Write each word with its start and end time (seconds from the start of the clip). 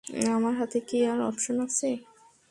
আমার 0.35 0.53
হাতে 0.59 0.79
কি 0.87 0.97
আর 1.05 1.19
অপশন 1.21 1.57
আছে? 1.65 1.89